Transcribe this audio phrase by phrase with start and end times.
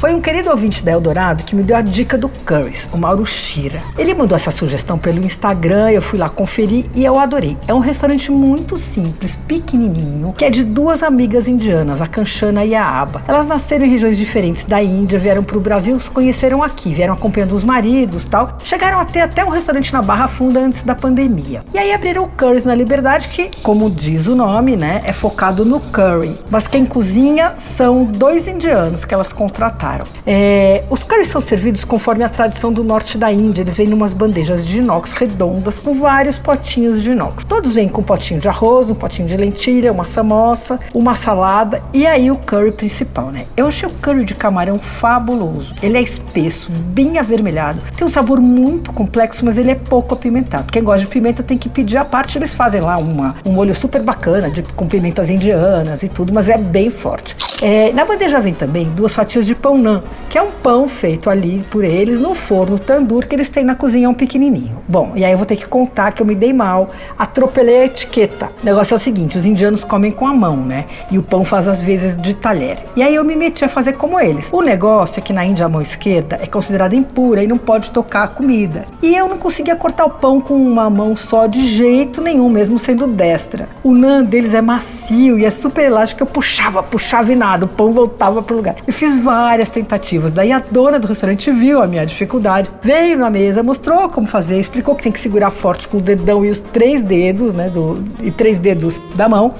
[0.00, 3.26] Foi um querido ouvinte da Eldorado que me deu a dica do curries, o Mauro
[3.26, 3.82] Shira.
[3.98, 7.58] Ele mandou essa sugestão pelo Instagram, eu fui lá conferir e eu adorei.
[7.68, 12.74] É um restaurante muito simples, pequenininho, que é de duas amigas indianas, a Kanchana e
[12.74, 13.22] a Aba.
[13.28, 17.12] Elas nasceram em regiões diferentes da Índia, vieram para o Brasil, se conheceram aqui, vieram
[17.12, 18.56] acompanhando os maridos tal.
[18.64, 21.62] Chegaram a ter até um restaurante na Barra Funda antes da pandemia.
[21.74, 25.62] E aí abriram o Currys na Liberdade, que, como diz o nome, né, é focado
[25.62, 26.38] no curry.
[26.50, 29.89] Mas quem cozinha são dois indianos que elas contrataram.
[30.26, 33.62] É, os curries são servidos conforme a tradição do norte da Índia.
[33.62, 37.44] Eles vêm em umas bandejas de inox redondas com vários potinhos de inox.
[37.44, 41.82] Todos vêm com um potinho de arroz, um potinho de lentilha, uma samosa, uma salada
[41.92, 43.46] e aí o curry principal, né?
[43.56, 45.74] Eu achei o curry de camarão fabuloso.
[45.82, 50.70] Ele é espesso, bem avermelhado, tem um sabor muito complexo, mas ele é pouco apimentado.
[50.72, 53.74] Quem gosta de pimenta tem que pedir a parte, eles fazem lá uma, um molho
[53.74, 57.36] super bacana, de, com pimentas indianas e tudo, mas é bem forte.
[57.62, 61.28] É, na bandeja vem também duas fatias de pão nã, que é um pão feito
[61.28, 64.78] ali por eles no forno tandur que eles têm na cozinha um pequenininho.
[64.88, 67.84] Bom, e aí eu vou ter que contar que eu me dei mal, atropelei a
[67.84, 68.50] etiqueta.
[68.62, 70.86] O negócio é o seguinte, os indianos comem com a mão, né?
[71.10, 72.78] E o pão faz às vezes de talher.
[72.96, 74.48] E aí eu me meti a fazer como eles.
[74.50, 77.90] O negócio é que na Índia a mão esquerda é considerada impura e não pode
[77.90, 78.86] tocar a comida.
[79.02, 82.78] E eu não conseguia cortar o pão com uma mão só de jeito nenhum, mesmo
[82.78, 83.68] sendo destra.
[83.84, 87.68] O nã deles é macio e é super elástico, eu puxava, puxava e nada o
[87.68, 88.76] pão voltava para o lugar.
[88.86, 93.30] Eu fiz várias tentativas, daí a dona do restaurante viu a minha dificuldade, veio na
[93.30, 96.60] mesa, mostrou como fazer, explicou que tem que segurar forte com o dedão e os
[96.60, 99.54] três dedos, né, do, e três dedos da mão.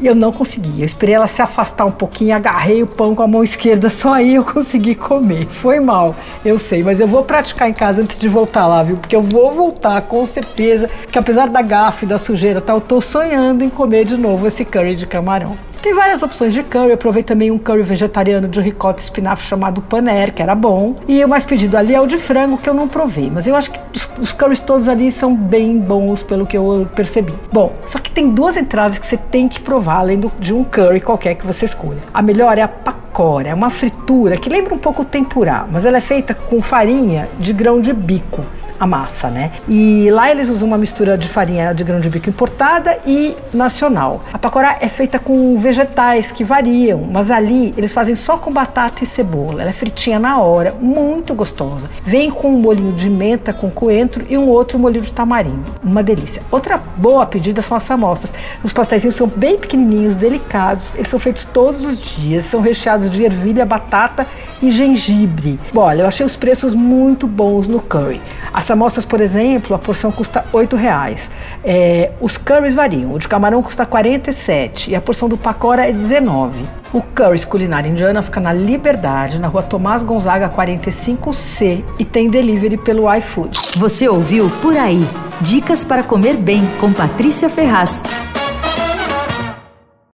[0.00, 0.80] E eu não consegui.
[0.80, 4.14] Eu esperei ela se afastar um pouquinho, agarrei o pão com a mão esquerda, só
[4.14, 5.46] aí eu consegui comer.
[5.46, 8.96] Foi mal, eu sei, mas eu vou praticar em casa antes de voltar lá, viu?
[8.96, 13.00] Porque eu vou voltar com certeza, que apesar da gafe, da sujeira, tal, eu tô
[13.00, 15.56] sonhando em comer de novo esse curry de camarão.
[15.84, 16.92] Tem várias opções de curry.
[16.92, 20.96] Eu provei também um curry vegetariano de ricota e espinafre chamado paner, que era bom.
[21.06, 23.30] E o mais pedido ali é o de frango, que eu não provei.
[23.30, 26.88] Mas eu acho que os, os curries todos ali são bem bons, pelo que eu
[26.96, 27.34] percebi.
[27.52, 30.64] Bom, só que tem duas entradas que você tem que provar, além do, de um
[30.64, 32.00] curry qualquer que você escolha.
[32.14, 35.84] A melhor é a pakora, é uma fritura que lembra um pouco o tempurá, mas
[35.84, 38.40] ela é feita com farinha de grão de bico
[38.78, 39.52] a massa, né?
[39.68, 44.22] E lá eles usam uma mistura de farinha de grão de bico importada e nacional.
[44.32, 49.04] A pacorá é feita com vegetais que variam, mas ali eles fazem só com batata
[49.04, 49.62] e cebola.
[49.62, 51.88] Ela é fritinha na hora, muito gostosa.
[52.04, 55.72] Vem com um molhinho de menta com coentro e um outro molho de tamarindo.
[55.82, 56.42] Uma delícia.
[56.50, 58.32] Outra boa pedida são as samosas.
[58.62, 60.94] Os pastéis são bem pequenininhos, delicados.
[60.94, 64.26] Eles são feitos todos os dias, são recheados de ervilha, batata
[64.62, 65.58] e gengibre.
[65.72, 68.20] Bom, olha, eu achei os preços muito bons no curry.
[68.64, 71.28] As samosas, por exemplo, a porção custa R$ reais.
[71.62, 73.12] É, os curries variam.
[73.12, 76.64] O de camarão custa 47 e a porção do pacora é 19.
[76.90, 82.78] O Currys Culinária Indiana fica na Liberdade, na rua Tomás Gonzaga 45C e tem delivery
[82.78, 83.54] pelo iFood.
[83.76, 85.06] Você ouviu Por Aí.
[85.42, 88.02] Dicas para comer bem com Patrícia Ferraz.